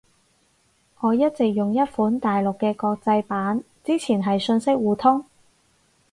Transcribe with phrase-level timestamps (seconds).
[1.01, 3.63] 我一直用一款大陸嘅國際版。
[3.83, 5.23] 之前係信息互通